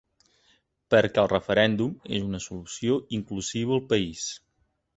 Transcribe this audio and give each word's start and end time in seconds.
Perquè 0.93 1.21
el 1.23 1.29
referèndum 1.33 1.93
és 2.19 2.25
una 2.29 2.41
solució 2.47 2.99
inclusiva 3.21 3.79
al 3.79 3.87
país. 3.95 4.29